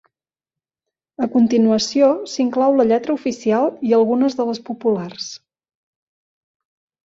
A 1.25 1.29
continuació 1.35 2.07
s'inclou 2.33 2.75
la 2.79 2.87
lletra 2.93 3.17
oficial 3.19 3.69
i 3.91 3.95
algunes 4.01 4.41
de 4.43 4.49
les 4.53 4.65
populars. 4.73 5.31